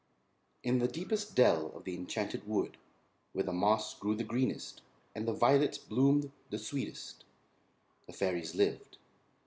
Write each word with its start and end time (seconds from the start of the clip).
]In 0.69 0.79
the 0.79 0.87
deepest 0.87 1.35
dell 1.35 1.67
of 1.75 1.83
the 1.83 1.93
Enchanted 1.93 2.47
Wood, 2.47 2.77
where 3.33 3.43
the 3.43 3.53
moss 3.53 3.93
grew 3.93 4.15
the 4.15 4.23
greenest 4.23 4.81
and 5.13 5.27
the 5.27 5.31
violets 5.31 5.77
bloomed 5.77 6.31
the 6.49 6.57
sweetest, 6.57 7.23
the 8.07 8.13
fairies 8.13 8.55
lived. 8.55 8.97